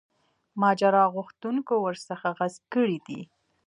ماجرا 0.61 1.03
غوښتونکو 1.15 1.73
ورڅخه 1.85 2.29
غصب 2.37 2.63
کړی 2.73 2.97
دی. 3.07 3.21